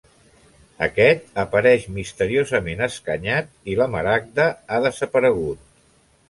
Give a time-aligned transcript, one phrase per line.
[0.85, 5.63] Aquest apareix misteriosament escanyat i la maragda ha desaparegut.